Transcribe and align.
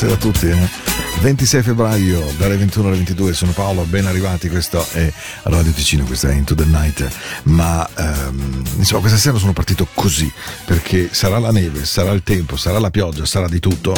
Buonasera 0.00 0.28
a 0.28 0.32
tutti. 0.32 0.48
Eh. 0.48 1.20
26 1.20 1.62
febbraio 1.62 2.24
dalle 2.38 2.56
21 2.56 2.86
alle 2.86 2.96
22 2.96 3.34
sono 3.34 3.52
Paolo, 3.52 3.82
ben 3.82 4.06
arrivati, 4.06 4.48
questo 4.48 4.82
è 4.92 5.12
Radio 5.42 5.72
Ticino, 5.72 6.04
questa 6.04 6.30
è 6.30 6.32
Into 6.32 6.54
the 6.54 6.64
Night, 6.64 7.06
ma 7.42 7.86
ehm, 7.98 8.62
insomma 8.78 9.00
questa 9.00 9.18
sera 9.18 9.36
sono 9.36 9.52
partito 9.52 9.86
così 9.92 10.32
perché 10.64 11.10
sarà 11.12 11.38
la 11.38 11.50
neve, 11.50 11.84
sarà 11.84 12.12
il 12.12 12.22
tempo, 12.22 12.56
sarà 12.56 12.78
la 12.78 12.88
pioggia, 12.88 13.26
sarà 13.26 13.46
di 13.46 13.60
tutto, 13.60 13.94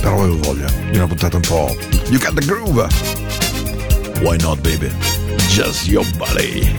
però 0.00 0.22
avevo 0.22 0.38
voglia 0.38 0.70
di 0.90 0.96
una 0.96 1.06
puntata 1.06 1.36
un 1.36 1.42
po'... 1.42 1.76
You 2.08 2.18
got 2.18 2.32
the 2.32 2.46
groove! 2.46 2.88
Why 4.22 4.38
not 4.40 4.60
baby? 4.60 4.90
Just 5.50 5.88
your 5.88 6.06
body! 6.16 6.74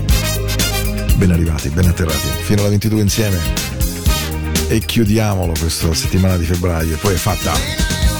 Ben 1.18 1.30
arrivati, 1.30 1.68
ben 1.68 1.86
atterrati, 1.86 2.26
fino 2.40 2.62
alle 2.62 2.70
22 2.70 3.00
insieme 3.00 3.71
e 4.74 4.78
chiudiamolo 4.78 5.52
questa 5.58 5.92
settimana 5.92 6.38
di 6.38 6.46
febbraio, 6.46 6.96
poi 6.96 7.12
è 7.12 7.16
fatta. 7.16 8.11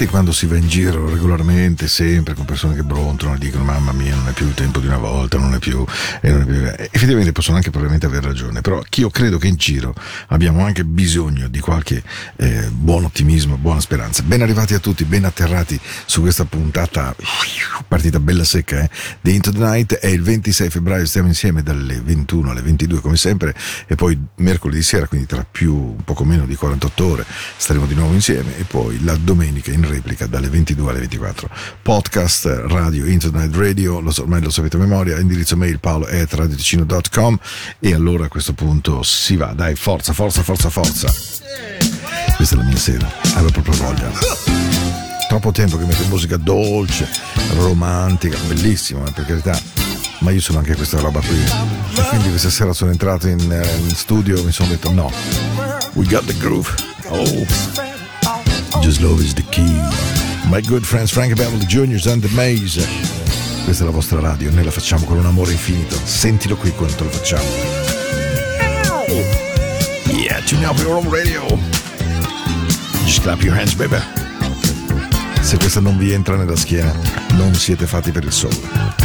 How. 0.00 0.04
Avete 0.04 0.04
in 0.04 0.06
mente 0.06 0.06
quando 0.06 0.32
si 0.32 0.46
va 0.46 0.56
in 0.56 0.68
giro 0.68 1.08
regolarmente, 1.08 1.88
sempre 1.88 2.34
con 2.34 2.44
persone 2.44 2.74
che 2.74 2.82
brontolano 2.82 3.36
e 3.36 3.40
dicono 3.40 3.64
mamma 3.64 3.92
mia 3.92 4.14
non 4.14 4.28
è 4.28 4.32
più 4.32 4.46
il 4.46 4.54
tempo 4.54 4.78
di 4.78 4.86
una 4.86 4.98
volta, 4.98 5.38
non 5.38 5.54
è 5.54 5.58
più... 5.58 5.84
E 6.20 6.30
non 6.30 6.42
è 6.42 6.44
più... 6.44 6.54
eh, 6.54 6.88
Effettivamente 6.92 7.32
possono 7.32 7.56
anche 7.56 7.70
probabilmente 7.70 8.06
aver 8.06 8.22
ragione, 8.22 8.60
però 8.60 8.80
io 8.96 9.10
credo 9.10 9.38
che 9.38 9.48
in 9.48 9.56
giro 9.56 9.94
abbiamo 10.28 10.64
anche 10.64 10.84
bisogno 10.84 11.48
di 11.48 11.58
qualche 11.60 12.02
eh, 12.36 12.68
buon 12.70 13.04
ottimismo, 13.04 13.56
buona 13.56 13.80
speranza. 13.80 14.22
Ben 14.22 14.42
arrivati 14.42 14.74
a 14.74 14.78
tutti, 14.78 15.04
ben 15.04 15.24
atterrati 15.24 15.78
su 16.06 16.20
questa 16.20 16.44
puntata 16.44 17.14
partita 17.86 18.20
bella 18.20 18.44
secca 18.44 18.80
eh, 18.82 18.90
di 19.20 19.34
Into 19.34 19.50
the 19.52 19.58
Night. 19.58 19.94
È 19.94 20.06
il 20.06 20.22
26 20.22 20.70
febbraio, 20.70 21.06
stiamo 21.06 21.28
insieme 21.28 21.62
dalle 21.62 22.00
21 22.00 22.50
alle 22.50 22.62
22 22.62 23.00
come 23.00 23.16
sempre 23.16 23.54
e 23.86 23.94
poi 23.94 24.18
mercoledì 24.36 24.82
sera, 24.82 25.06
quindi 25.06 25.26
tra 25.26 25.44
più 25.50 25.74
un 25.74 26.04
poco 26.04 26.24
meno 26.24 26.46
di 26.46 26.54
48 26.54 27.04
ore 27.06 27.24
staremo 27.56 27.86
di 27.86 27.94
nuovo 27.94 28.14
insieme 28.14 28.56
e 28.58 28.64
poi 28.64 29.02
la 29.02 29.16
domenica 29.16 29.70
in 29.72 29.86
replica 29.88 30.26
dalle 30.26 30.48
22 30.48 30.90
alle 30.90 31.00
24. 31.00 31.48
Podcast, 31.82 32.64
radio, 32.66 33.04
internet, 33.06 33.54
radio, 33.54 34.00
lo 34.00 34.10
so, 34.10 34.22
ormai 34.22 34.42
lo 34.42 34.50
sapete 34.50 34.76
a 34.76 34.80
memoria, 34.80 35.18
indirizzo 35.18 35.56
mail 35.56 35.80
paolo.radioticino.com 35.80 37.38
e 37.80 37.94
allora 37.94 38.26
a 38.26 38.28
questo 38.28 38.52
punto 38.52 39.02
si 39.02 39.36
va, 39.36 39.52
dai, 39.54 39.74
forza, 39.74 40.12
forza, 40.12 40.42
forza, 40.42 40.70
forza. 40.70 41.12
Questa 42.36 42.54
è 42.54 42.58
la 42.58 42.64
mia 42.64 42.76
sera, 42.76 43.10
avevo 43.34 43.50
proprio 43.50 43.74
voglia. 43.74 44.10
Troppo 45.28 45.52
tempo 45.52 45.76
che 45.76 45.84
metto 45.84 46.04
musica 46.06 46.36
dolce, 46.36 47.08
romantica, 47.56 48.38
bellissima, 48.46 49.00
per 49.10 49.26
carità. 49.26 49.60
Ma 50.20 50.30
io 50.30 50.40
sono 50.40 50.58
anche 50.58 50.74
questa 50.74 50.98
roba 51.00 51.20
qui. 51.20 51.38
E 51.38 52.02
quindi 52.08 52.30
questa 52.30 52.50
sera 52.50 52.72
sono 52.72 52.90
entrato 52.90 53.28
in, 53.28 53.52
eh, 53.52 53.76
in 53.76 53.94
studio 53.94 54.38
e 54.38 54.42
mi 54.42 54.52
sono 54.52 54.68
detto 54.68 54.90
no. 54.90 55.12
We 55.94 56.06
got 56.06 56.24
the 56.24 56.36
groove. 56.38 56.70
Oh. 57.08 57.97
Just 58.88 59.02
love 59.02 59.20
is 59.20 59.34
the 59.34 59.42
key. 59.50 59.82
My 60.48 60.62
good 60.62 60.82
friends 60.82 61.10
Frank 61.10 61.36
Beverly 61.36 61.66
Jr. 61.66 62.08
and 62.08 62.22
the 62.22 62.28
Maze. 62.32 62.88
Questa 63.64 63.82
è 63.82 63.86
la 63.86 63.92
vostra 63.92 64.18
radio, 64.18 64.50
noi 64.50 64.64
la 64.64 64.70
facciamo 64.70 65.04
con 65.04 65.18
un 65.18 65.26
amore 65.26 65.52
infinito. 65.52 65.94
Sentilo 66.02 66.56
qui 66.56 66.70
quanto 66.70 67.04
lo 67.04 67.10
facciamo. 67.10 67.44
Yeah, 70.06 70.40
tune 70.46 70.64
up 70.64 70.78
your 70.78 70.96
own 70.96 71.06
radio. 71.10 71.44
Just 73.04 73.20
clap 73.20 73.42
your 73.42 73.54
hands, 73.54 73.74
baby. 73.74 74.00
Se 75.42 75.58
questa 75.58 75.80
non 75.80 75.98
vi 75.98 76.12
entra 76.12 76.36
nella 76.36 76.56
schiena, 76.56 76.90
non 77.32 77.54
siete 77.54 77.86
fatti 77.86 78.10
per 78.10 78.24
il 78.24 78.32
sole. 78.32 78.97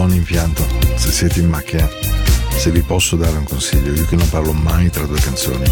Buon 0.00 0.14
impianto, 0.14 0.66
se 0.94 1.12
siete 1.12 1.40
in 1.40 1.48
macchina, 1.50 1.86
se 2.56 2.70
vi 2.70 2.80
posso 2.80 3.16
dare 3.16 3.36
un 3.36 3.44
consiglio, 3.44 3.92
io 3.92 4.06
che 4.06 4.16
non 4.16 4.30
parlo 4.30 4.54
mai 4.54 4.88
tra 4.88 5.04
due 5.04 5.20
canzoni, 5.20 5.70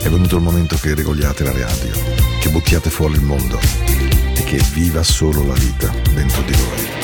è 0.00 0.08
venuto 0.08 0.34
il 0.34 0.42
momento 0.42 0.76
che 0.78 0.96
regoliate 0.96 1.44
la 1.44 1.52
radio, 1.52 1.92
che 2.40 2.50
buttiate 2.50 2.90
fuori 2.90 3.14
il 3.14 3.22
mondo 3.22 3.60
e 4.34 4.42
che 4.42 4.60
viva 4.72 5.04
solo 5.04 5.46
la 5.46 5.54
vita 5.54 5.94
dentro 6.12 6.42
di 6.42 6.52
voi. 6.54 7.01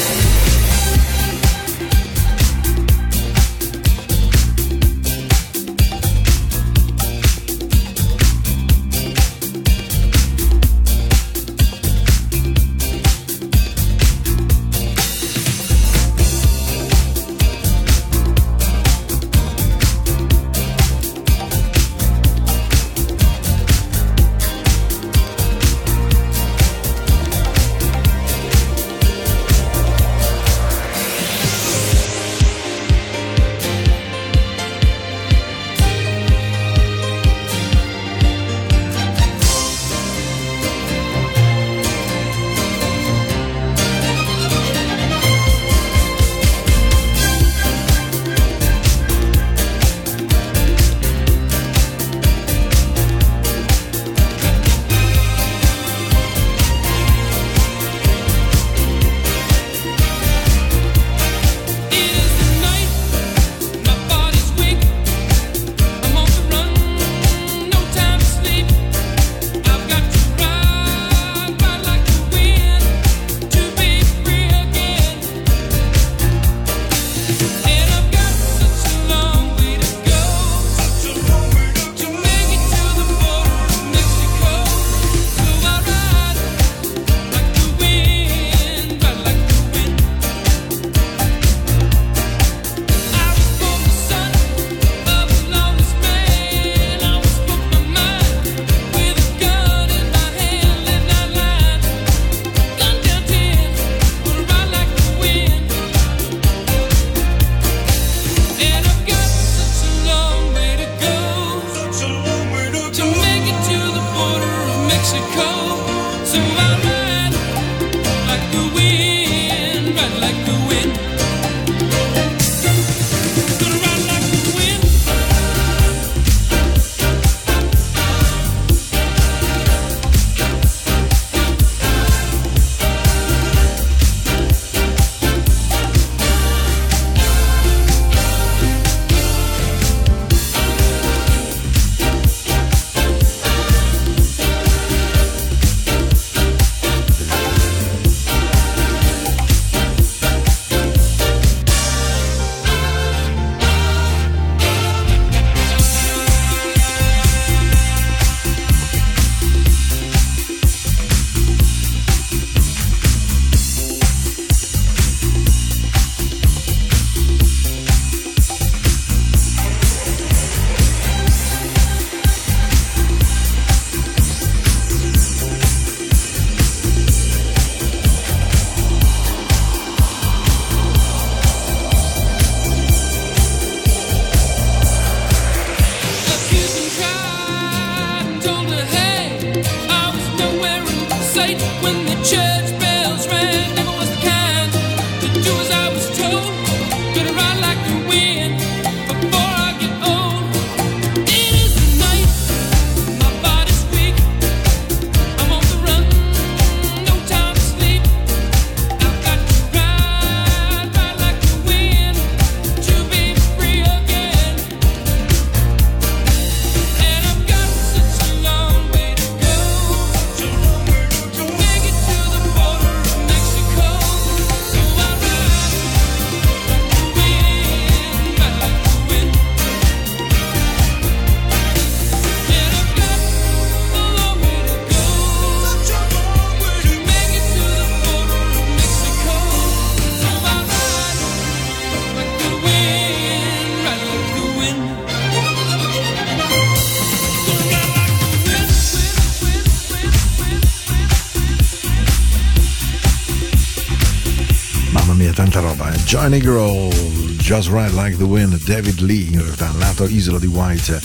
Johnny 256.29 256.43
Grohl, 256.43 256.91
Just 257.39 257.71
Ride 257.71 257.95
Like 257.95 258.19
the 258.19 258.25
Wind, 258.25 258.63
David 258.65 259.01
Lee, 259.01 259.29
in 259.31 259.43
realtà 259.43 259.73
nato 259.79 260.05
Isola 260.05 260.39
di 260.39 260.45
White, 260.45 261.01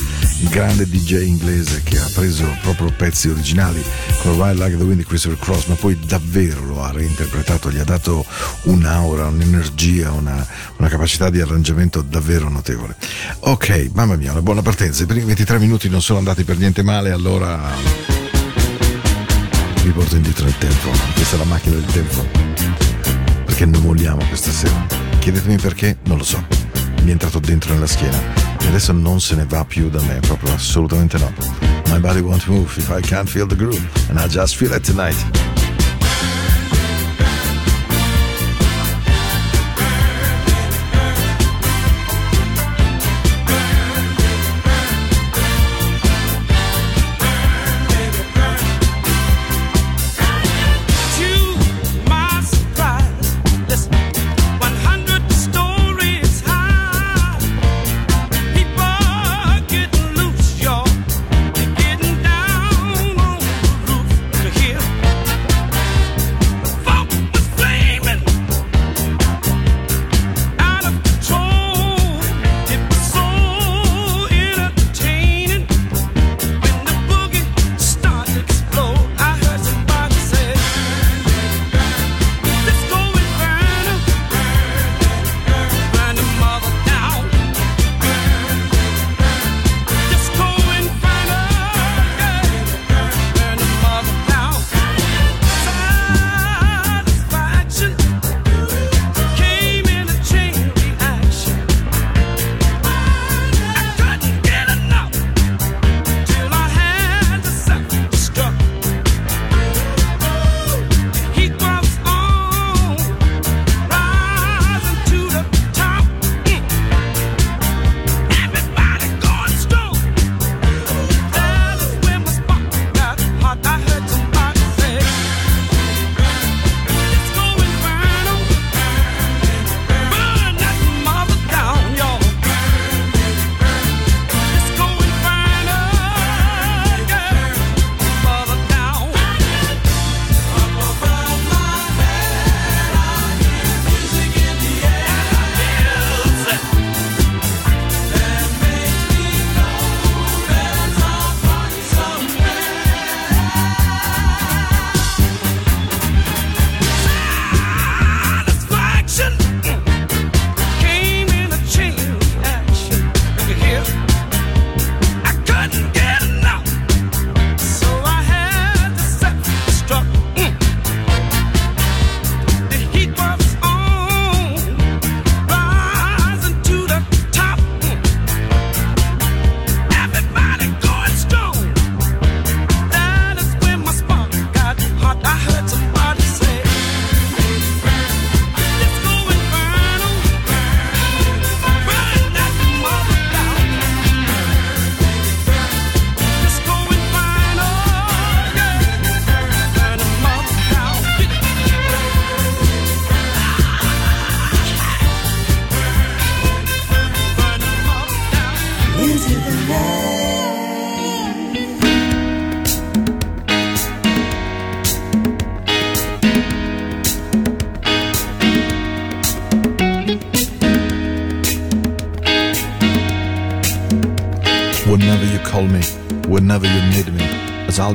grande 0.50 0.86
DJ 0.86 1.26
inglese 1.26 1.82
che 1.82 1.98
ha 1.98 2.10
preso 2.14 2.44
proprio 2.62 2.92
pezzi 2.92 3.30
originali 3.30 3.82
con 4.22 4.34
Ride 4.34 4.62
Like 4.62 4.76
the 4.76 4.84
Wind 4.84 4.98
di 4.98 5.06
Christopher 5.06 5.40
Cross, 5.40 5.68
ma 5.68 5.76
poi 5.76 5.98
davvero 5.98 6.66
lo 6.66 6.84
ha 6.84 6.92
reinterpretato, 6.92 7.72
gli 7.72 7.78
ha 7.78 7.86
dato 7.86 8.26
un'aura, 8.64 9.28
un'energia, 9.28 10.12
una, 10.12 10.46
una 10.76 10.90
capacità 10.90 11.30
di 11.30 11.40
arrangiamento 11.40 12.02
davvero 12.02 12.50
notevole. 12.50 12.94
Ok, 13.40 13.92
mamma 13.94 14.18
mia, 14.18 14.34
una 14.34 14.42
buona 14.42 14.62
partenza. 14.62 15.04
I 15.04 15.06
primi 15.06 15.24
23 15.24 15.58
minuti 15.58 15.88
non 15.88 16.02
sono 16.02 16.20
andati 16.20 16.44
per 16.44 16.58
niente 16.58 16.84
male, 16.84 17.12
allora 17.12 17.72
vi 19.84 19.90
porto 19.92 20.18
indietro 20.18 20.44
nel 20.44 20.58
tempo. 20.58 20.90
Questa 21.14 21.38
è 21.38 21.40
la 21.40 21.46
macchina 21.46 21.76
del 21.76 21.86
tempo. 21.86 22.28
Perché 23.46 23.66
non 23.66 23.82
molliamo 23.84 24.22
questa 24.28 24.52
sera. 24.52 24.93
Chiedetemi 25.24 25.56
perché, 25.56 26.00
non 26.08 26.18
lo 26.18 26.26
so. 26.26 26.46
Mi 27.04 27.08
è 27.08 27.12
entrato 27.12 27.40
dentro 27.40 27.74
nella 27.74 27.88
schiena 27.88 28.20
e 28.60 28.68
adesso 28.68 28.92
non 28.92 29.22
se 29.22 29.36
ne 29.36 29.46
va 29.46 29.64
più 29.64 29.90
da 29.90 30.02
me, 30.02 30.20
proprio 30.20 30.54
assolutamente 30.54 31.18
no. 31.18 31.32
My 31.88 31.98
body 31.98 32.20
won't 32.20 32.46
move 32.48 32.70
if 32.78 32.90
I 32.90 33.00
can't 33.00 33.30
feel 33.30 33.48
the 33.48 33.56
groove, 33.56 33.88
and 34.10 34.20
I 34.20 34.28
just 34.28 34.58
feel 34.58 34.74
it 34.74 34.84
tonight. 34.84 35.16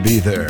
Be 0.08 0.20
there. 0.20 0.47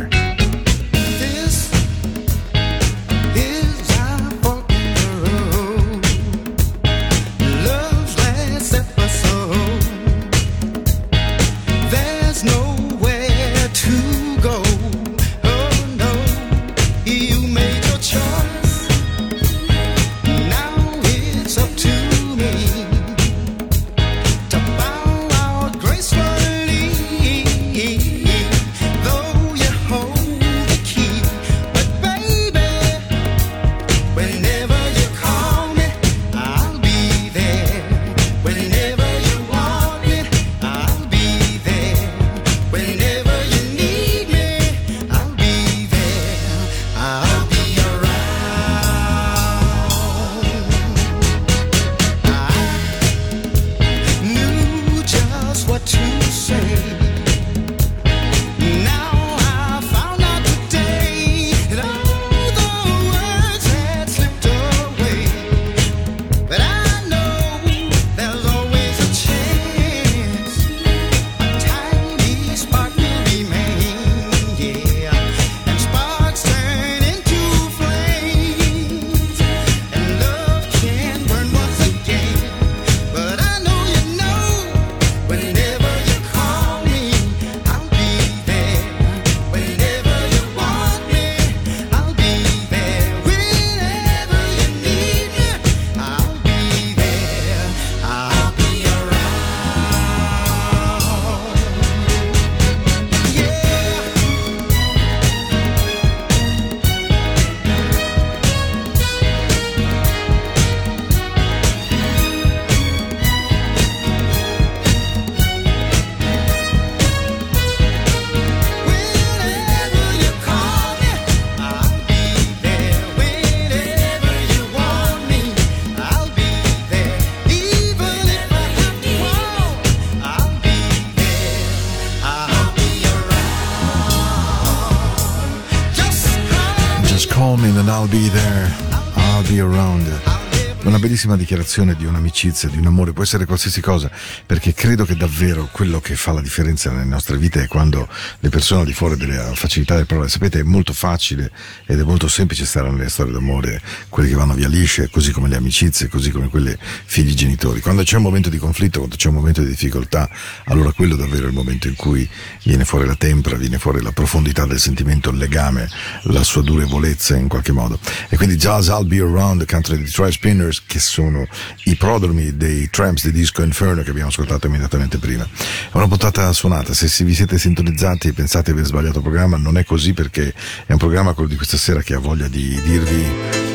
Woman 137.49 137.79
and 137.79 137.89
I'll 137.89 138.07
be 138.07 138.29
there, 138.29 138.77
I'll 139.17 139.43
be 139.49 139.59
around. 139.61 140.38
Una 140.81 141.01
bellissima 141.01 141.37
dichiarazione 141.37 141.97
di 141.97 142.07
un'amicizia, 142.07 142.69
di 142.69 142.79
un 142.79 142.87
amore, 142.87 143.13
può 143.13 143.25
essere 143.25 143.45
qualsiasi 143.45 143.81
cosa, 143.81 144.11
perché 144.47 144.73
credo 144.73 145.05
che 145.05 145.17
davvero 145.17 145.69
quello 145.73 146.01
che 146.01 146.15
fa 146.15 146.33
la 146.33 146.41
differenza 146.41 146.91
nelle 146.91 147.05
nostre 147.05 147.37
vite 147.37 147.65
è 147.65 147.67
quando 147.67 148.09
le 148.39 148.49
persone 148.49 148.83
al 148.83 148.87
di 148.87 148.95
fuori 148.95 149.17
della 149.17 149.53
facilità 149.55 149.95
delle 149.95 150.07
parole, 150.07 150.29
sapete, 150.29 150.61
è 150.61 150.63
molto 150.63 150.93
facile 150.93 151.51
ed 151.85 151.99
è 151.99 152.05
molto 152.05 152.29
semplice 152.29 152.65
stare 152.65 152.91
nelle 152.91 153.09
storie 153.11 153.33
d'amore, 153.33 153.83
quelle 154.09 154.29
che 154.29 154.37
vanno 154.37 154.55
via 154.55 154.69
lisce, 154.69 155.11
così 155.11 155.33
come 155.33 155.49
le 155.49 155.57
amicizie, 155.57 156.09
così 156.09 156.31
come 156.31 156.49
quelle 156.49 156.79
figli 156.81 157.35
genitori. 157.35 157.81
Quando 157.81 158.05
c'è 158.05 158.17
un 158.17 158.23
momento 158.23 158.49
di 158.49 158.59
conflitto, 158.59 158.99
quando 158.99 159.17
c'è 159.17 159.29
un 159.29 159.35
momento 159.35 159.61
di 159.63 159.69
difficoltà, 159.69 160.31
allora 160.67 160.93
quello 160.93 161.17
davvero 161.17 161.47
è 161.47 161.49
il 161.49 161.55
momento 161.55 161.89
in 161.89 161.97
cui 161.97 162.27
viene 162.63 162.85
fuori 162.85 163.05
la 163.05 163.17
tempra, 163.17 163.57
viene 163.57 163.79
fuori 163.79 164.01
la 164.01 164.13
profondità 164.13 164.65
del 164.65 164.79
sentimento, 164.79 165.31
il 165.31 165.39
legame, 165.39 165.91
la 166.23 166.45
sua 166.45 166.63
durevolezza 166.63 167.37
in 167.37 167.49
qualche 167.49 167.73
modo. 167.73 167.99
E 168.29 168.37
quindi 168.37 168.57
Jazz 168.57 168.89
I'll 168.89 169.07
Be 169.07 169.19
Around, 169.19 169.65
dei 169.67 170.05
Detroit 170.05 170.39
Spinners, 170.69 170.83
che 170.87 170.99
sono 170.99 171.47
i 171.85 171.97
prodromi 171.97 172.57
dei 172.57 172.89
Tramps 172.91 173.25
di 173.25 173.33
Disco 173.33 173.63
Inferno 173.63 174.03
che 174.03 174.11
abbiamo 174.11 174.29
ascoltato 174.29 174.67
immediatamente 174.67 175.19
prima. 175.19 175.45
È 175.45 175.97
una 175.97 176.09
puntata 176.09 176.53
suonata, 176.53 176.93
se 176.95 177.25
vi 177.25 177.35
siete 177.35 177.59
sintonizzati 177.59 178.29
e 178.29 178.33
pensate 178.33 178.73
di 178.73 178.79
aver 178.79 178.87
sbagliato 178.87 179.21
programma, 179.21 179.57
non 179.57 179.79
è 179.79 179.85
così 179.85 180.13
perché 180.13 180.53
è 180.87 180.93
un 180.93 180.99
programma 180.99 181.33
quello 181.33 181.49
di 181.49 181.57
questa 181.57 181.77
sera 181.77 182.03
che 182.03 182.15
ha 182.15 182.19
voglia 182.19 182.49
di 182.49 182.81
dirvi 182.83 183.67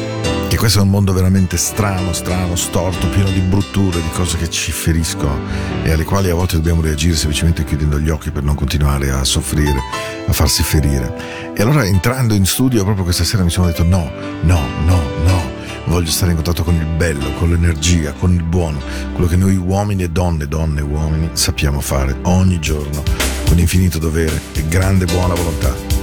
che 0.49 0.59
questo 0.59 0.79
è 0.79 0.81
un 0.83 0.89
mondo 0.89 1.13
veramente 1.13 1.57
strano, 1.57 2.13
strano, 2.13 2.55
storto, 2.55 3.07
pieno 3.07 3.31
di 3.31 3.39
brutture, 3.39 3.99
di 3.99 4.09
cose 4.13 4.37
che 4.37 4.51
ci 4.51 4.71
feriscono 4.71 5.39
e 5.81 5.91
alle 5.91 6.03
quali 6.03 6.29
a 6.29 6.35
volte 6.35 6.57
dobbiamo 6.57 6.81
reagire 6.81 7.15
semplicemente 7.15 7.63
chiudendo 7.63 7.99
gli 7.99 8.09
occhi 8.09 8.29
per 8.29 8.43
non 8.43 8.53
continuare 8.53 9.09
a 9.09 9.23
soffrire, 9.23 9.79
a 10.27 10.31
farsi 10.31 10.61
ferire. 10.61 11.53
E 11.55 11.61
allora 11.63 11.83
entrando 11.85 12.35
in 12.35 12.45
studio 12.45 12.83
proprio 12.83 13.03
questa 13.03 13.23
sera 13.23 13.41
mi 13.41 13.49
sono 13.49 13.65
detto 13.65 13.83
no, 13.83 14.11
no, 14.41 14.61
no, 14.85 15.01
no. 15.25 15.52
Voglio 15.85 16.09
stare 16.09 16.31
in 16.31 16.37
contatto 16.37 16.63
con 16.63 16.75
il 16.75 16.85
bello, 16.85 17.31
con 17.33 17.49
l'energia, 17.49 18.13
con 18.13 18.33
il 18.33 18.43
buono, 18.43 18.79
quello 19.13 19.27
che 19.27 19.35
noi 19.35 19.55
uomini 19.55 20.03
e 20.03 20.09
donne, 20.09 20.47
donne 20.47 20.79
e 20.79 20.83
uomini 20.83 21.29
sappiamo 21.33 21.81
fare 21.81 22.17
ogni 22.23 22.59
giorno 22.59 23.03
con 23.47 23.59
infinito 23.59 23.99
dovere 23.99 24.41
e 24.53 24.67
grande 24.67 25.05
buona 25.05 25.35
volontà. 25.35 26.02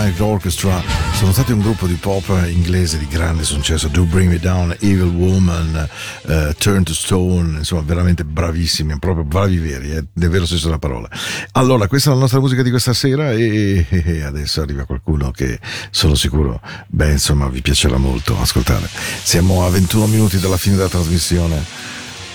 Light 0.00 0.18
Orchestra 0.20 0.82
sono 1.12 1.30
stati 1.30 1.52
un 1.52 1.60
gruppo 1.60 1.86
di 1.86 1.92
pop 1.92 2.26
inglese 2.48 2.96
di 2.96 3.06
grande 3.06 3.44
successo. 3.44 3.88
Do 3.88 4.04
Bring 4.04 4.30
Me 4.30 4.38
Down, 4.38 4.74
Evil 4.80 5.12
Woman, 5.14 5.86
eh, 6.26 6.54
Turn 6.56 6.84
to 6.84 6.94
Stone, 6.94 7.58
insomma, 7.58 7.82
veramente 7.82 8.24
bravissimi, 8.24 8.98
proprio 8.98 9.24
bravi 9.24 9.58
veri, 9.58 9.90
eh, 9.90 10.04
nel 10.14 10.30
vero 10.30 10.46
senso 10.46 10.66
della 10.66 10.78
parola. 10.78 11.06
Allora, 11.52 11.86
questa 11.86 12.08
è 12.08 12.14
la 12.14 12.20
nostra 12.20 12.40
musica 12.40 12.62
di 12.62 12.70
questa 12.70 12.94
sera 12.94 13.32
e, 13.32 13.84
e 13.90 14.22
adesso 14.22 14.62
arriva 14.62 14.86
qualcuno 14.86 15.30
che 15.32 15.60
sono 15.90 16.14
sicuro, 16.14 16.62
beh, 16.86 17.10
insomma, 17.10 17.48
vi 17.48 17.60
piacerà 17.60 17.98
molto 17.98 18.40
ascoltare. 18.40 18.88
Siamo 19.22 19.66
a 19.66 19.68
21 19.68 20.06
minuti 20.06 20.38
dalla 20.38 20.56
fine 20.56 20.76
della 20.76 20.88
trasmissione 20.88 21.62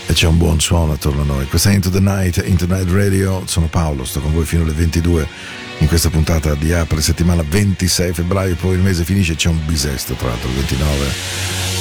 e 0.05 0.13
c'è 0.13 0.27
un 0.27 0.37
buon 0.37 0.59
suono 0.59 0.93
attorno 0.93 1.23
a 1.23 1.25
noi. 1.25 1.47
Questa 1.47 1.71
è 1.71 1.73
Into 1.73 1.89
the 1.89 1.99
Night, 1.99 2.43
Into 2.45 2.67
the 2.67 2.75
Night 2.75 2.91
Radio, 2.91 3.41
sono 3.47 3.65
Paolo, 3.65 4.05
sto 4.05 4.19
con 4.19 4.33
voi 4.33 4.45
fino 4.45 4.61
alle 4.61 4.73
22 4.73 5.63
in 5.79 5.87
questa 5.87 6.09
puntata 6.09 6.55
di 6.55 6.73
apre 6.73 7.01
settimana 7.01 7.43
26 7.47 8.13
febbraio, 8.13 8.55
poi 8.55 8.75
il 8.75 8.81
mese 8.81 9.03
finisce, 9.03 9.35
c'è 9.35 9.49
un 9.49 9.59
bisesto 9.65 10.13
tra 10.13 10.29
l'altro 10.29 10.49
il 10.49 10.55
29. 10.55 11.11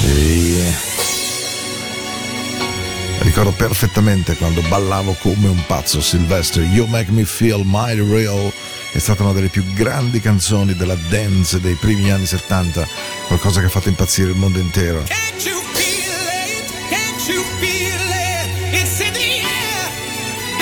E... 0.07 0.75
Ricordo 3.21 3.53
perfettamente 3.53 4.37
quando 4.37 4.61
ballavo 4.63 5.17
come 5.21 5.49
un 5.49 5.65
pazzo 5.67 6.01
Silvestre, 6.01 6.63
You 6.65 6.87
Make 6.87 7.11
Me 7.11 7.25
Feel 7.25 7.63
Mighty 7.65 8.07
Real, 8.07 8.53
è 8.93 8.99
stata 8.99 9.23
una 9.23 9.33
delle 9.33 9.49
più 9.49 9.65
grandi 9.73 10.21
canzoni 10.21 10.75
della 10.75 10.97
dance 11.09 11.61
dei 11.61 11.75
primi 11.75 12.11
anni 12.11 12.27
70, 12.27 12.87
qualcosa 13.27 13.61
che 13.61 13.67
ha 13.67 13.71
fatto 13.71 13.89
impazzire 13.89 14.31
il 14.31 14.37
mondo 14.37 14.59
intero. 14.59 15.03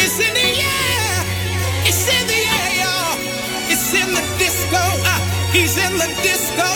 It's 0.04 0.18
in 0.18 0.34
the 0.34 0.40
air. 0.40 1.24
It's 1.86 2.06
in 2.08 2.26
the 2.26 2.31
he's 5.52 5.76
in 5.76 5.92
the 5.98 6.08
disco. 6.22 6.68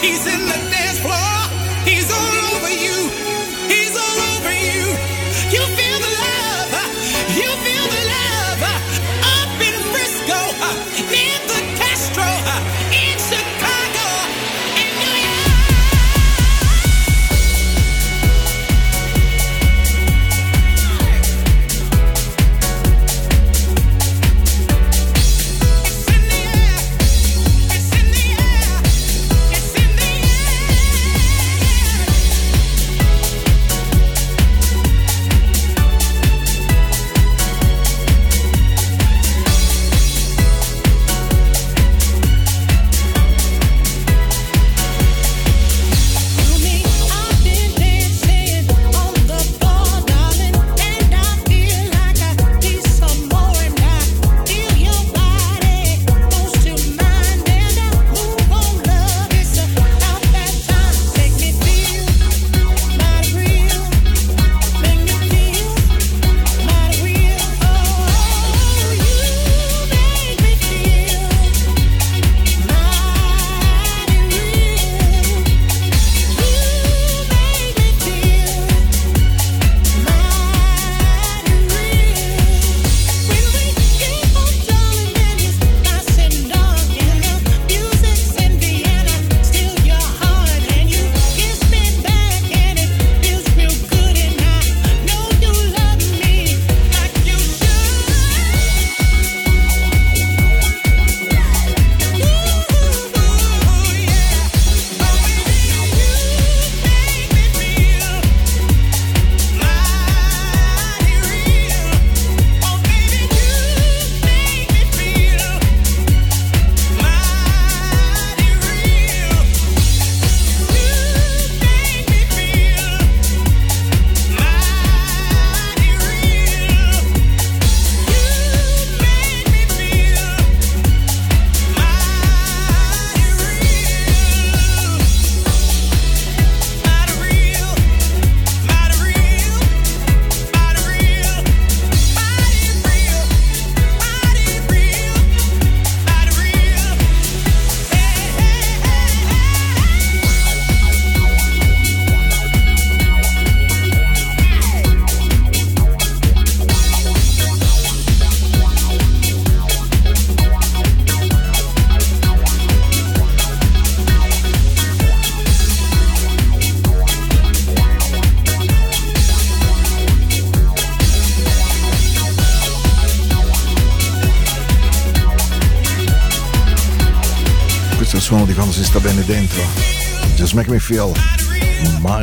He's 0.00 0.26
in 0.26 0.46
the 0.46 0.75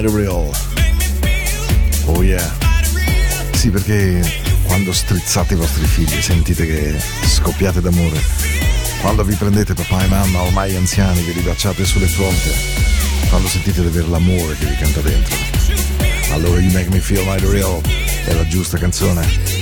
mighty 0.04 0.16
real. 0.16 0.52
Oh 2.06 2.22
yeah. 2.22 2.52
Sì, 3.54 3.70
perché 3.70 4.22
quando 4.64 4.92
strizzate 4.92 5.54
i 5.54 5.58
vostri 5.58 5.86
figli 5.86 6.22
sentite 6.22 6.66
che 6.66 6.96
scoppiate 7.26 7.82
d'amore. 7.82 8.20
Quando 9.02 9.24
vi 9.24 9.36
prendete 9.36 9.74
papà 9.74 10.04
e 10.04 10.08
mamma 10.08 10.42
ormai 10.42 10.76
anziani, 10.76 11.22
vi 11.22 11.32
ribaciate 11.32 11.86
sulle 11.86 12.08
fronte. 12.08 12.52
Quando 13.30 13.48
sentite 13.48 13.82
di 13.82 13.88
avere 13.88 14.08
l'amore 14.08 14.58
che 14.58 14.66
vi 14.66 14.76
canta 14.76 15.02
dentro. 15.02 15.36
Allora 16.32 16.60
You 16.60 16.72
Make 16.72 16.90
Me 16.90 17.00
Feel 17.00 17.26
Mighty 17.26 17.50
Real 17.50 17.82
è 18.26 18.34
la 18.34 18.48
giusta 18.48 18.78
canzone. 18.78 19.53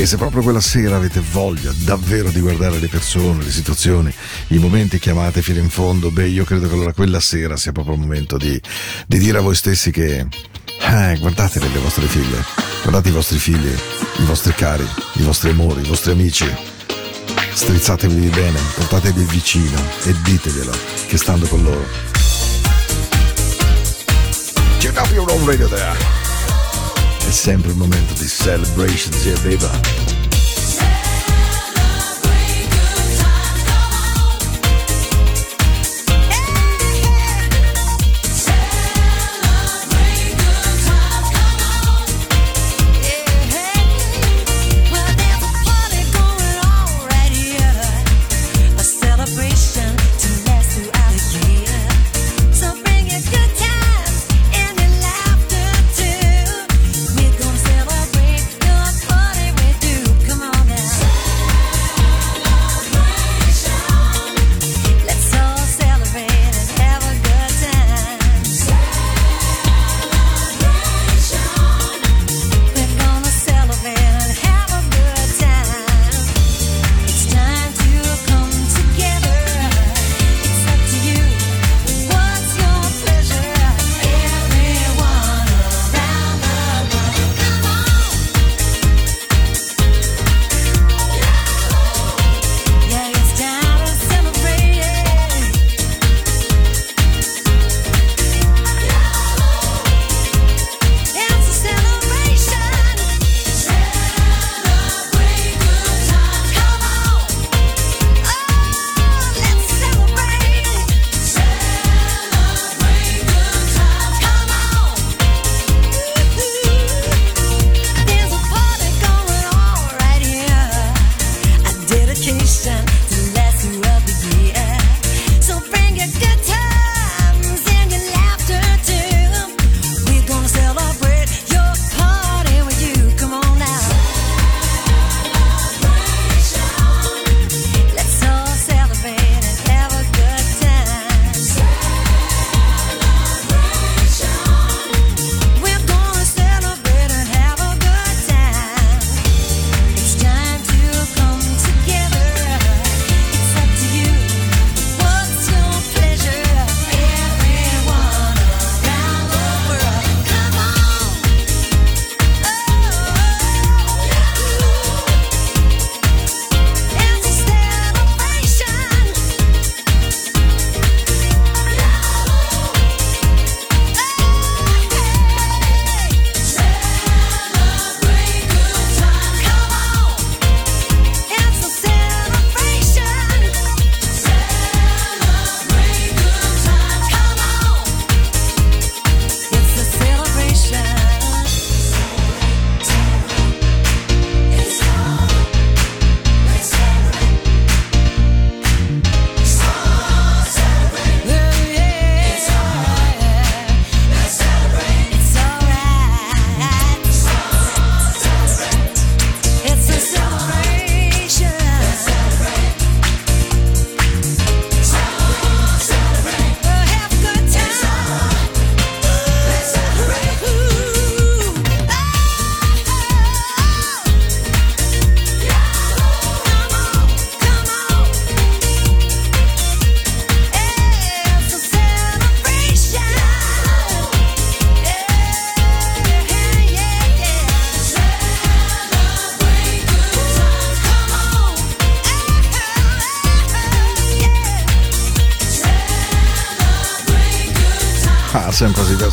E 0.00 0.06
se 0.06 0.16
proprio 0.16 0.40
quella 0.40 0.62
sera 0.62 0.96
avete 0.96 1.20
voglia 1.20 1.70
davvero 1.84 2.30
di 2.30 2.40
guardare 2.40 2.78
le 2.78 2.88
persone, 2.88 3.44
le 3.44 3.50
situazioni, 3.50 4.10
i 4.46 4.56
momenti 4.56 4.98
chiamate 4.98 5.42
fino 5.42 5.58
in 5.58 5.68
fondo, 5.68 6.10
beh, 6.10 6.26
io 6.26 6.44
credo 6.44 6.68
che 6.68 6.72
allora 6.72 6.94
quella 6.94 7.20
sera 7.20 7.58
sia 7.58 7.72
proprio 7.72 7.96
il 7.96 8.00
momento 8.00 8.38
di, 8.38 8.58
di 9.06 9.18
dire 9.18 9.36
a 9.36 9.40
voi 9.42 9.54
stessi 9.54 9.90
che 9.90 10.20
eh, 10.20 11.16
guardate 11.20 11.60
le 11.60 11.68
vostre 11.80 12.06
figlie, 12.06 12.42
guardate 12.80 13.10
i 13.10 13.12
vostri 13.12 13.36
figli, 13.36 13.68
i 13.68 14.24
vostri 14.24 14.54
cari, 14.54 14.88
i 15.16 15.22
vostri 15.22 15.50
amori, 15.50 15.82
i 15.82 15.86
vostri 15.86 16.12
amici. 16.12 16.46
Strizzatevi 17.52 18.28
bene, 18.28 18.58
portatevi 18.76 19.22
vicino 19.24 19.78
e 20.04 20.14
diteglielo 20.24 20.72
che 21.08 21.18
stando 21.18 21.46
con 21.46 21.62
loro. 21.62 21.86
Check 24.78 24.98
up 24.98 25.10
your 25.12 25.30
own 25.30 25.44
radio 25.44 25.68
there. 25.68 26.29
È 27.30 27.32
sempre 27.32 27.70
il 27.70 27.76
momento 27.76 28.12
di 28.14 28.26
celebration, 28.26 29.14
yeah, 29.22 29.38
baby. 29.42 29.99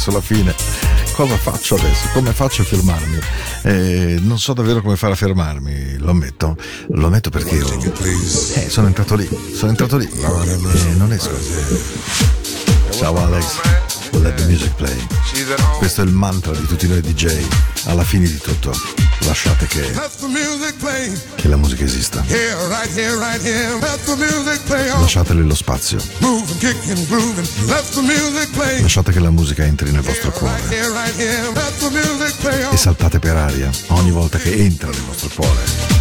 Verso 0.07 0.11
la 0.11 0.21
fine. 0.21 0.55
Cosa 1.13 1.35
faccio 1.37 1.75
adesso? 1.75 2.07
Come 2.13 2.31
faccio 2.31 2.61
a 2.61 2.65
fermarmi? 2.65 3.19
Eh, 3.63 4.17
non 4.21 4.39
so 4.39 4.53
davvero 4.53 4.81
come 4.81 4.95
fare 4.95 5.13
a 5.13 5.15
fermarmi, 5.15 5.97
lo 5.97 6.11
ammetto. 6.11 6.55
Lo 6.89 7.07
ammetto 7.07 7.29
perché 7.29 7.55
io, 7.55 7.67
eh, 8.53 8.69
sono 8.69 8.87
entrato 8.87 9.15
lì, 9.15 9.27
sono 9.53 9.71
entrato 9.71 9.97
lì 9.97 10.07
e 10.07 10.93
non 10.95 11.11
esco. 11.11 11.35
Ciao 12.91 13.17
Alex, 13.17 13.59
let 14.13 14.35
the 14.35 14.45
music 14.45 14.73
play. 14.75 14.95
Questo 15.77 16.01
è 16.01 16.03
il 16.05 16.11
mantra 16.11 16.53
di 16.53 16.65
tutti 16.65 16.87
noi 16.87 17.01
DJ. 17.01 17.45
Alla 17.85 18.03
fine 18.03 18.25
di 18.27 18.37
tutto, 18.37 18.71
lasciate 19.25 19.65
che, 19.67 19.91
che 21.35 21.47
la 21.47 21.55
musica 21.57 21.83
esista. 21.83 22.23
Lasciatele 24.99 25.41
lo 25.43 25.55
spazio. 25.55 25.99
Lasciate 28.81 29.11
che 29.11 29.19
la 29.19 29.29
musica 29.31 29.63
entri 29.63 29.91
nel 29.91 30.01
vostro 30.01 30.31
cuore. 30.31 30.61
E 32.71 32.77
saltate 32.77 33.19
per 33.19 33.35
aria 33.35 33.69
ogni 33.87 34.11
volta 34.11 34.37
che 34.37 34.53
entra 34.53 34.89
nel 34.89 35.01
vostro 35.01 35.29
cuore. 35.35 35.96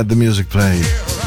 Let 0.00 0.08
the 0.08 0.14
music 0.14 0.46
play. 0.46 0.80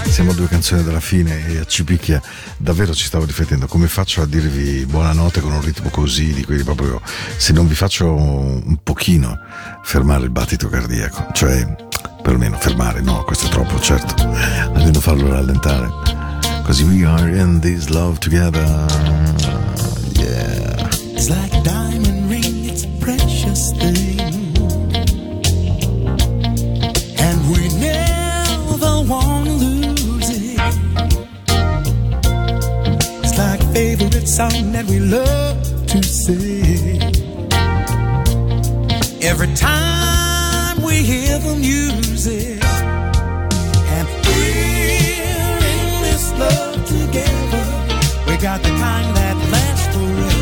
Siamo 0.09 0.31
a 0.31 0.33
due 0.33 0.47
canzoni 0.47 0.83
dalla 0.83 0.99
fine 0.99 1.47
e 1.47 1.59
a 1.59 1.65
Cipicchia 1.65 2.21
davvero 2.57 2.93
ci 2.93 3.05
stavo 3.05 3.25
riflettendo 3.25 3.67
come 3.67 3.87
faccio 3.87 4.21
a 4.21 4.25
dirvi 4.25 4.85
buonanotte 4.85 5.41
con 5.41 5.51
un 5.51 5.61
ritmo 5.61 5.89
così, 5.89 6.33
di 6.33 6.43
quelli 6.43 6.63
proprio 6.63 6.99
se 7.37 7.53
non 7.53 7.67
vi 7.67 7.75
faccio 7.75 8.11
un 8.11 8.77
pochino 8.81 9.37
fermare 9.83 10.23
il 10.23 10.31
battito 10.31 10.69
cardiaco, 10.69 11.27
cioè 11.33 11.75
perlomeno 12.21 12.57
fermare, 12.57 13.01
no, 13.01 13.23
questo 13.23 13.45
è 13.45 13.49
troppo, 13.49 13.79
certo, 13.79 14.15
almeno 14.23 14.99
farlo 14.99 15.29
rallentare. 15.29 15.89
Così 16.63 16.83
we 16.83 17.05
are 17.05 17.29
in 17.29 17.59
this 17.59 17.89
love 17.89 18.17
together. 18.19 18.63
Yeah. 20.13 20.89
It's 21.15 21.29
like 21.29 21.53
a 21.53 21.61
diamond 21.61 22.29
ring, 22.29 22.65
it's 22.65 22.83
a 22.83 22.89
precious 22.99 23.71
thing. 23.73 24.12
Favorite 33.83 34.29
song 34.29 34.71
that 34.71 34.85
we 34.85 34.97
love 34.99 35.57
to 35.87 36.01
sing. 36.01 37.01
Every 39.21 39.53
time 39.55 40.81
we 40.81 40.95
hear 41.11 41.37
the 41.39 41.55
music, 41.55 42.63
and 43.95 44.07
we're 44.25 45.59
in 45.75 46.01
this 46.07 46.25
love 46.43 46.79
together. 46.95 47.65
We 48.27 48.37
got 48.37 48.59
the 48.63 48.73
kind 48.83 49.09
that 49.17 49.37
lasts 49.51 49.87
forever. 49.93 50.32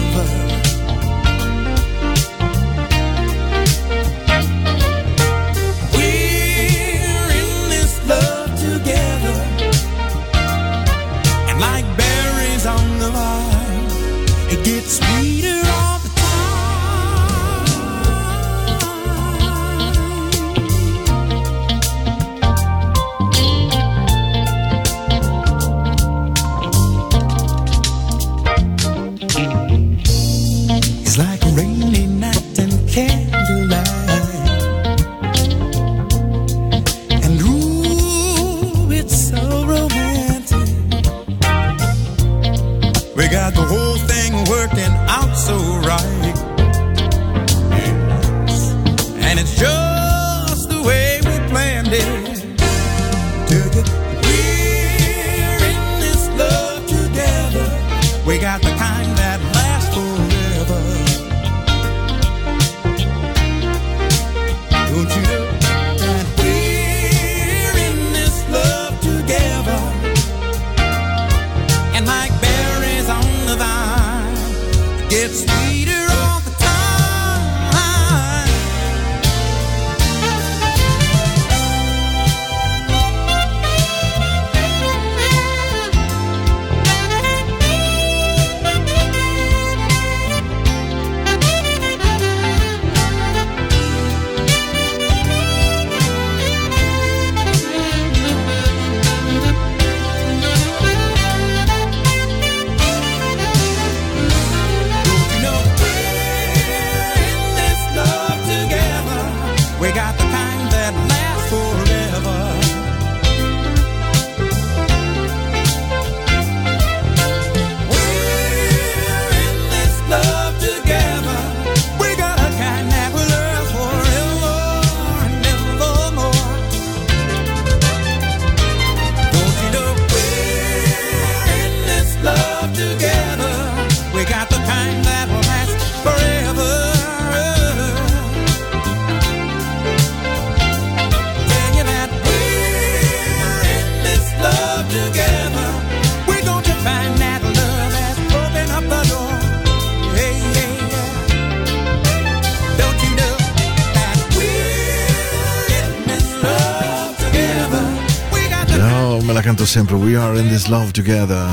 Sempre 159.72 159.96
We 159.96 160.18
are 160.18 160.38
in 160.38 160.50
this 160.50 160.68
love 160.68 160.92
together 160.92 161.48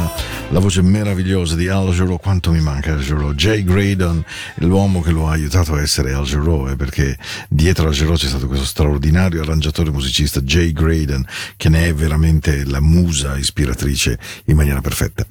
la 0.51 0.59
voce 0.59 0.83
meravigliosa 0.83 1.55
di 1.55 1.69
Al 1.69 1.93
Jarreau 1.93 2.19
quanto 2.19 2.51
mi 2.51 2.59
manca 2.59 2.93
Al 2.93 2.99
Jarreau 2.99 3.33
Jay 3.33 3.63
Graydon 3.63 4.25
l'uomo 4.57 5.01
che 5.01 5.13
lo 5.13 5.29
ha 5.29 5.35
aiutato 5.35 5.75
a 5.75 5.81
essere 5.81 6.15
Al 6.15 6.25
Jarreau 6.25 6.69
eh, 6.69 6.75
perché 6.75 7.17
dietro 7.49 7.87
Al 7.87 7.95
Jarreau 7.95 8.17
c'è 8.17 8.27
stato 8.27 8.49
questo 8.49 8.65
straordinario 8.65 9.43
arrangiatore 9.43 9.93
musicista 9.93 10.41
Jay 10.41 10.73
Graydon 10.73 11.25
che 11.57 11.69
ne 11.69 11.87
è 11.87 11.95
veramente 11.95 12.65
la 12.65 12.81
musa 12.81 13.39
ispiratrice 13.39 14.19
in 14.47 14.57
maniera 14.57 14.81
perfetta 14.81 15.25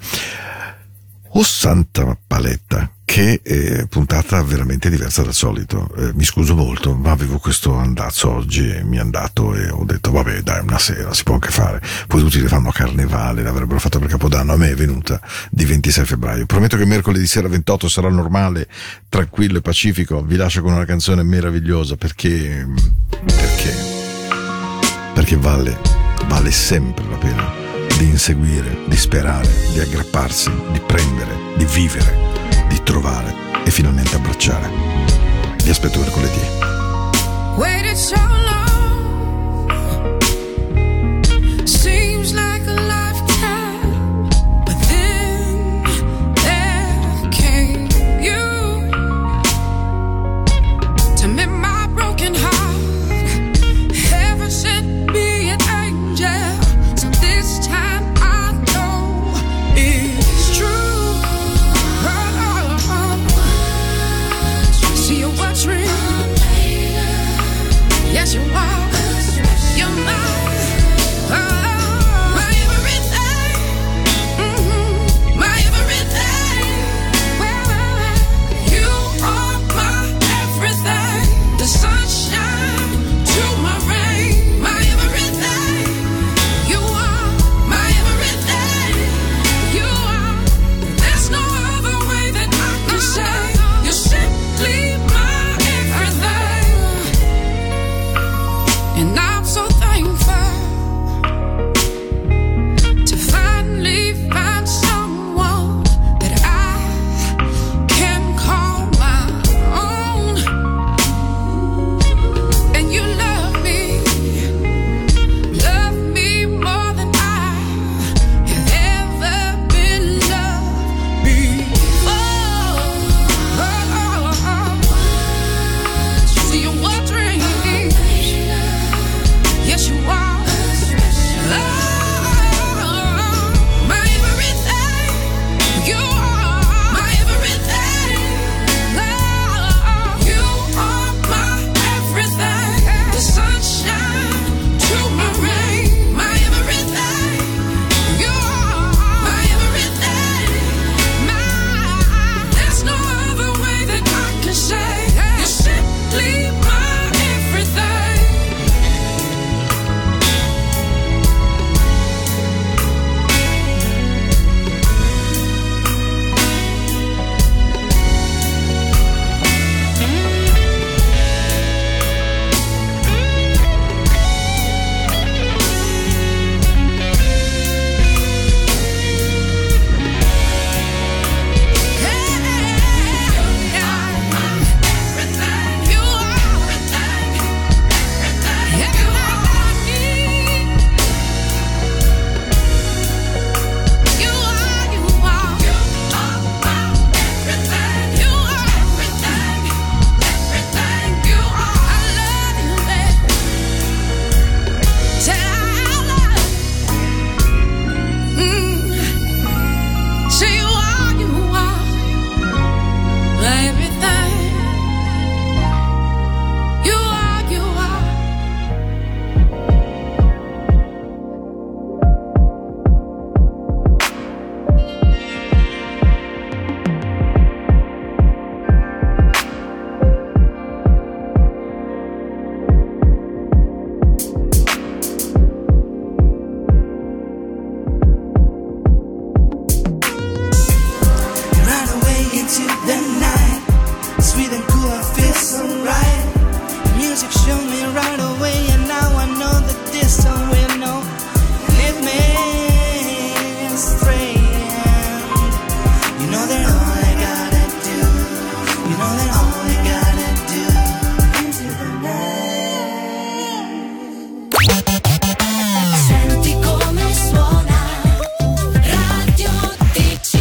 Oh 1.40 1.44
santa 1.44 2.18
paletta, 2.26 2.92
che 3.06 3.42
eh, 3.44 3.86
puntata 3.88 4.42
veramente 4.42 4.90
diversa 4.90 5.22
dal 5.22 5.36
solito. 5.36 5.88
Eh, 5.96 6.12
mi 6.16 6.24
scuso 6.24 6.56
molto, 6.56 6.96
ma 6.96 7.12
avevo 7.12 7.38
questo 7.38 7.76
andazzo 7.76 8.32
oggi 8.32 8.68
e 8.68 8.84
mi 8.84 8.98
è 8.98 9.02
andato 9.02 9.54
e 9.54 9.70
ho 9.70 9.84
detto 9.86 10.10
vabbè 10.10 10.42
dai 10.42 10.64
una 10.64 10.80
sera 10.80 11.14
si 11.14 11.22
può 11.22 11.36
anche 11.36 11.52
fare. 11.52 11.80
Poi 12.08 12.22
tutti 12.22 12.42
le 12.42 12.48
fanno 12.48 12.70
a 12.70 12.74
carnevale, 12.74 13.44
l'avrebbero 13.44 13.80
fatto 13.80 14.00
per 14.00 14.10
Capodanno, 14.10 14.54
a 14.54 14.58
me 14.58 14.72
è 14.72 14.74
venuta 14.74 15.22
di 15.52 15.64
26 15.64 16.06
febbraio. 16.06 16.48
Prometto 16.48 16.76
che 16.76 16.86
mercoledì 16.86 17.28
sera 17.28 17.48
28 17.48 17.88
sarà 17.88 18.10
normale, 18.10 18.68
tranquillo 19.08 19.60
e 19.60 19.62
pacifico. 19.62 20.24
Vi 20.24 20.38
lascio 20.38 20.64
con 20.64 20.74
una 20.74 20.86
canzone 20.86 21.22
meravigliosa 21.22 21.98
perché... 21.98 22.68
perché... 23.24 23.76
perché 25.14 25.38
vale, 25.38 25.78
vale 26.26 26.50
sempre 26.50 27.06
la 27.08 27.18
pena 27.18 27.67
di 27.98 28.06
inseguire, 28.06 28.84
di 28.88 28.96
sperare, 28.96 29.50
di 29.74 29.80
aggrapparsi, 29.80 30.52
di 30.72 30.80
prendere, 30.80 31.36
di 31.58 31.66
vivere, 31.66 32.16
di 32.70 32.82
trovare 32.84 33.34
e 33.66 33.72
finalmente 33.72 34.16
abbracciare. 34.16 34.70
Vi 35.64 35.70
aspetto 35.70 36.00
mercoledì. 36.00 36.40